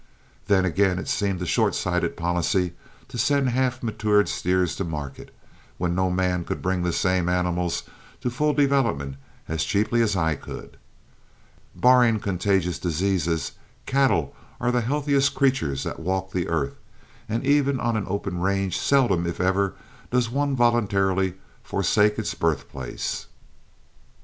Then 0.47 0.65
again 0.65 0.97
it 0.97 1.07
seemed 1.07 1.39
a 1.43 1.45
short 1.45 1.75
sighted 1.75 2.17
policy 2.17 2.73
to 3.07 3.19
send 3.19 3.49
half 3.49 3.83
matured 3.83 4.27
steers 4.29 4.75
to 4.77 4.83
market, 4.83 5.31
when 5.77 5.93
no 5.93 6.09
man 6.09 6.43
could 6.43 6.59
bring 6.59 6.81
the 6.81 6.91
same 6.91 7.29
animals 7.29 7.83
to 8.21 8.29
a 8.29 8.31
full 8.31 8.53
development 8.55 9.17
as 9.47 9.63
cheaply 9.63 10.01
as 10.01 10.15
I 10.15 10.33
could. 10.33 10.77
Barring 11.75 12.19
contagious 12.19 12.79
diseases, 12.79 13.51
cattle 13.85 14.33
are 14.59 14.71
the 14.71 14.81
healthiest 14.81 15.35
creatures 15.35 15.83
that 15.83 15.99
walk 15.99 16.31
the 16.31 16.47
earth, 16.47 16.77
and 17.29 17.45
even 17.45 17.79
on 17.79 17.95
an 17.95 18.05
open 18.07 18.39
range 18.39 18.79
seldom 18.79 19.27
if 19.27 19.39
ever 19.39 19.75
does 20.09 20.31
one 20.31 20.55
voluntarily 20.55 21.35
forsake 21.61 22.17
its 22.17 22.33
birthplace. 22.33 23.27